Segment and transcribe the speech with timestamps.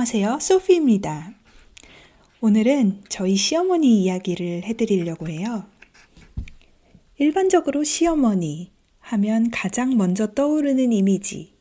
[0.00, 0.38] 안녕하세요.
[0.40, 1.34] 소피입니다.
[2.40, 5.66] 오늘은 저희 시어머니 이야기를 해드리려고 해요.
[7.18, 11.52] 일반적으로 시어머니 하면 가장 먼저 떠오르는 이미지,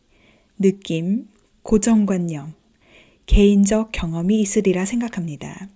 [0.58, 1.28] 느낌,
[1.64, 2.54] 고정관념,
[3.26, 5.68] 개인적 경험이 있으리라 생각합니다.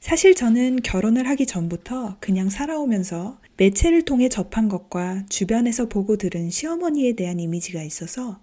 [0.00, 7.14] 사실 저는 결혼을 하기 전부터 그냥 살아오면서 매체를 통해 접한 것과 주변에서 보고 들은 시어머니에
[7.14, 8.38] 대한 이미지가 있어서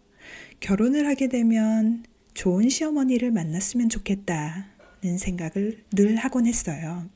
[0.60, 2.04] 결혼을 하게 되면
[2.36, 7.10] 좋은 시어머니를 만났으면 좋겠다는 생각을 늘 하곤 했어요.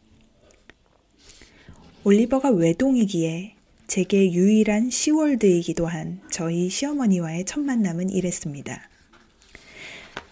[2.06, 3.56] 올리버가 외동이기에
[3.86, 8.90] 제게 유일한 시월드이기도 한 저희 시어머니와의 첫 만남은 이랬습니다.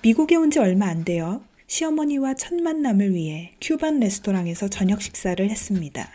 [0.01, 1.43] 미국에 온 지 얼마 안 돼요.
[1.67, 6.09] 시어머니와 첫 만남을 위해 큐반 레스토랑에서 저녁 식사를 했습니다.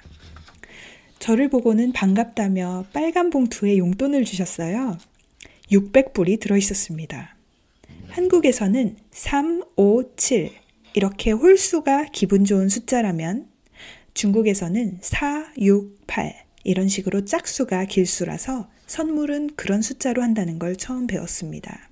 [1.19, 4.97] 저를 보고는 반갑다며 빨간 봉투에 용돈을 주셨어요.
[5.71, 7.37] 600불이 들어 있었습니다.
[8.13, 10.51] 한국에서는 3, 5, 7
[10.93, 13.49] 이렇게 홀수가 기분 좋은 숫자라면
[14.13, 21.89] 중국에서는 4, 6, 8 이런 식으로 짝수가 길수라서 선물은 그런 숫자로 한다는 걸 처음 배웠습니다.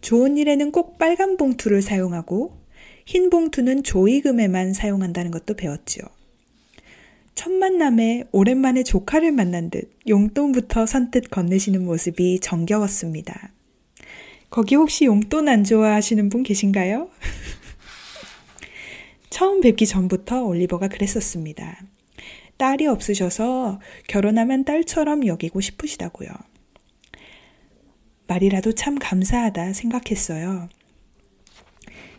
[0.00, 2.58] 좋은 일에는 꼭 빨간 봉투를 사용하고
[3.06, 6.00] 흰 봉투는 조의금에만 사용한다는 것도 배웠죠.
[7.36, 13.52] 첫 만남에 오랜만에 조카를 만난 듯 용돈부터 선뜻 건네시는 모습이 정겨웠습니다.
[14.50, 17.08] 거기 혹시 용돈 안 좋아하시는 분 계신가요?
[19.30, 21.80] 처음 뵙기 전부터 올리버가 그랬었습니다.
[22.56, 26.28] 딸이 없으셔서 결혼하면 딸처럼 여기고 싶으시다고요.
[28.26, 30.68] 말이라도 참 감사하다 생각했어요.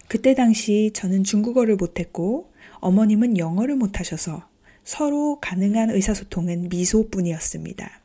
[0.08, 4.48] 그때 당시 저는 중국어를 못했고 어머님은 영어를 못하셔서
[4.84, 8.02] 서로 가능한 의사소통은 미소뿐이었습니다.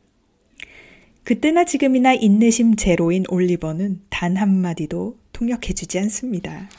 [1.27, 6.69] 그때나 지금이나 인내심 제로인 올리버는 단 한마디도 통역해주지 않습니다.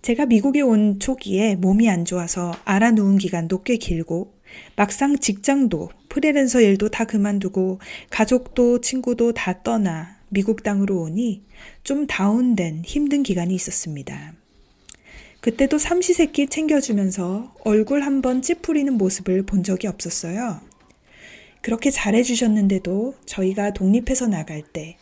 [0.00, 4.32] 제가 미국에 온 초기에 몸이 안 좋아서 알아 누운 기간도 꽤 길고
[4.76, 11.42] 막상 직장도 프리랜서 일도 다 그만두고 가족도 친구도 다 떠나 미국 땅으로 오니
[11.82, 14.32] 좀 다운된 힘든 기간이 있었습니다.
[15.42, 20.62] 그때도 삼시세끼 챙겨주면서 얼굴 한번 찌푸리는 모습을 본 적이 없었어요.
[21.66, 24.96] 그렇게 잘해주셨는데도 저희가 독립해서 나갈 때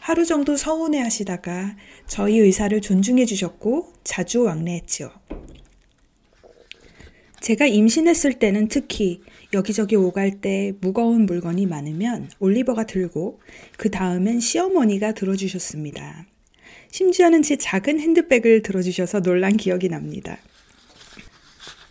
[0.00, 1.76] 하루 정도 서운해 하시다가
[2.08, 5.12] 저희 의사를 존중해 주셨고 자주 왕래했지요.
[7.40, 9.20] 제가 임신했을 때는 특히
[9.52, 13.38] 여기저기 오갈 때 무거운 물건이 많으면 올리버가 들고
[13.76, 16.26] 그 다음엔 시어머니가 들어주셨습니다.
[16.90, 20.38] 심지어는 제 작은 핸드백을 들어주셔서 놀란 기억이 납니다.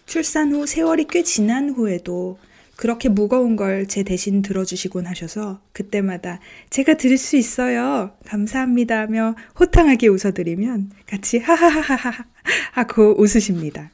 [0.05, 2.37] 출산 후 세월이 꽤 지난 후에도
[2.77, 6.39] 그렇게 무거운 걸 제 대신 들어주시곤 하셔서 그때마다
[6.69, 8.11] 제가 들을 수 있어요.
[8.25, 12.25] 감사합니다 하며 호탕하게 웃어드리면 같이 하하하하
[12.73, 13.91] 하고 웃으십니다.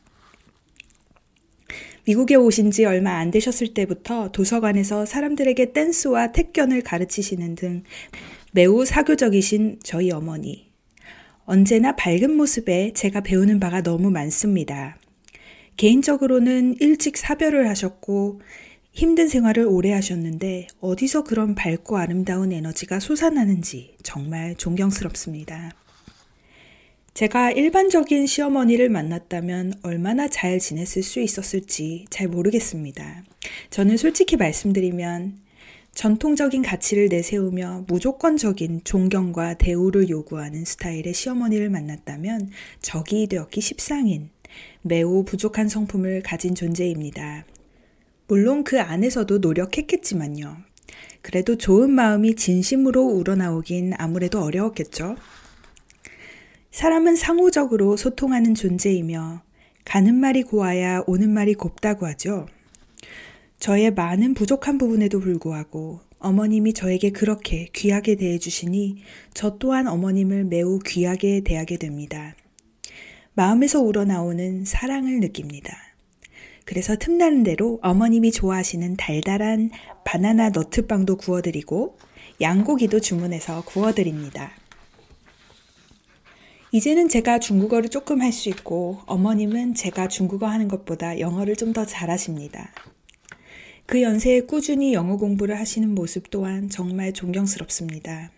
[2.06, 7.84] 미국에 오신 지 얼마 안 되셨을 때부터 도서관에서 사람들에게 댄스와 택견을 가르치시는 등
[8.52, 10.72] 매우 사교적이신 저희 어머니.
[11.46, 14.98] 언제나 밝은 모습에 제가 배우는 바가 너무 많습니다.
[15.78, 18.42] 개인적으로는 일찍 사별을 하셨고
[18.94, 25.72] 힘든 생활을 오래 하셨는데 어디서 그런 밝고 아름다운 에너지가 솟아나는지 정말 존경스럽습니다.
[27.16, 33.24] 제가 일반적인 시어머니를 만났다면 얼마나 잘 지냈을 수 있었을지 잘 모르겠습니다.
[33.72, 35.40] 저는 솔직히 말씀드리면
[35.96, 42.52] 전통적인 가치를 내세우며 무조건적인 존경과 대우를 요구하는 스타일의 시어머니를 만났다면
[42.82, 44.30] 적이 되었기 십상인
[44.84, 47.46] 매우 부족한 성품을 가진 존재입니다.
[48.28, 50.58] 물론 그 안에서도 노력했겠지만요.
[51.22, 55.16] 그래도 좋은 마음이 진심으로 우러나오긴 아무래도 어려웠겠죠.
[56.72, 59.44] 사람은 상호적으로 소통하는 존재이며
[59.86, 62.48] 가는 말이 고와야 오는 말이 곱다고 하죠.
[63.60, 69.04] 저의 많은 부족한 부분에도 불구하고 어머님이 저에게 그렇게 귀하게 대해주시니
[69.34, 72.36] 저 또한 어머님을 매우 귀하게 대하게 됩니다.
[73.34, 75.93] 마음에서 우러나오는 사랑을 느낍니다.
[76.66, 79.70] 그래서 틈나는 대로 어머님이 좋아하시는 달달한
[80.06, 81.98] 바나나 너트빵도 구워드리고
[82.42, 84.52] 양고기도 주문해서 구워드립니다.
[86.72, 91.86] 이제는 제가 중국어를 조금 할 수 있고 어머님은 제가 중국어 하는 것보다 영어를 좀 더
[91.86, 92.72] 잘하십니다.
[93.86, 98.32] 그 연세에 꾸준히 영어 공부를 하시는 모습 또한 정말 존경스럽습니다.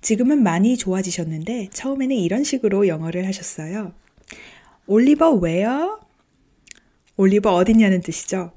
[0.00, 3.92] 지금은 많이 좋아지셨는데 처음에는 이런 식으로 영어를 하셨어요.
[4.86, 6.00] 올리버 웨어?
[7.18, 8.52] 올리버 어디냐는 뜻이죠.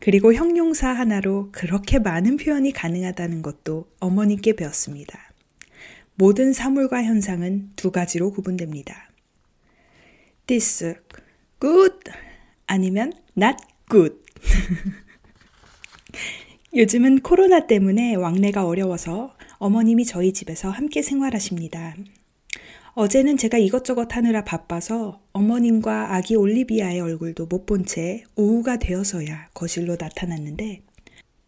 [0.00, 5.32] 그리고 형용사 하나로 그렇게 많은 표현이 가능하다는 것도 어머님께 배웠습니다.
[6.16, 9.08] 모든 사물과 현상은 두 가지로 구분됩니다.
[10.46, 10.96] this,
[11.60, 11.96] good,
[12.66, 13.56] 아니면 not
[13.88, 14.16] good.
[16.74, 21.94] 요즘은 코로나 때문에 왕래가 어려워서 어머님이 저희 집에서 함께 생활하십니다.
[22.94, 29.96] 어제는 제가 이것저것 하느라 바빠서 어머님과 아기 올리비아의 얼굴도 못 본 채 오후가 되어서야 거실로
[29.98, 30.82] 나타났는데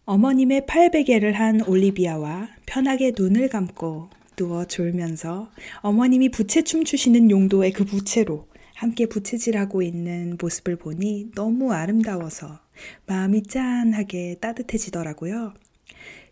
[0.06, 5.50] 어머님의 팔베개를 한 올리비아와 편하게 눈을 감고 누워 졸면서
[5.81, 12.61] 어머님이 부채춤 추시는 용도의 그 부채로 함께 부채질하고 있는 모습을 보니 너무 아름다워서
[13.06, 15.55] 마음이 짠하게 따뜻해지더라고요.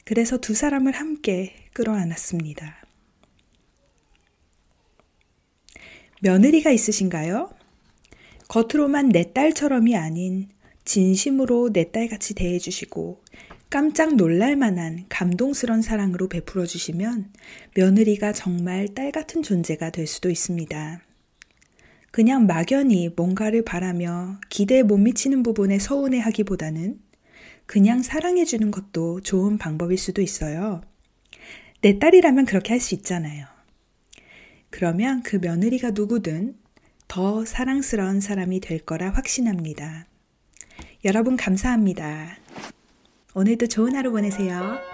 [0.05, 2.82] 그래서 두 사람을 함께 끌어안았습니다.
[6.24, 7.50] 며느리가 있으신가요?
[8.46, 10.48] 겉으로만 내 딸처럼이 아닌
[10.84, 13.20] 진심으로 내 딸같이 대해주시고
[13.69, 17.32] 깜짝 놀랄 만한 감동스런 사랑으로 베풀어 주시면
[17.74, 21.02] 며느리가 정말 딸 같은 존재가 될 수도 있습니다.
[22.12, 27.00] 그냥 막연히 뭔가를 바라며 기대에 못 미치는 부분에 서운해 하기보다는
[27.66, 30.82] 그냥 사랑해 주는 것도 좋은 방법일 수도 있어요.
[31.80, 33.51] 내 딸이라면 그렇게 할 수 있잖아요.
[34.72, 36.56] 그러면 그 며느리가 누구든
[37.06, 40.06] 더 사랑스러운 사람이 될 거라 확신합니다.
[41.04, 42.38] 여러분 감사합니다.
[43.34, 44.91] 오늘도 좋은 하루 보내세요.